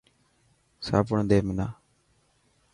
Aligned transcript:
صابن 0.87 1.17
ڏي 1.29 1.39
منا. 1.47 1.67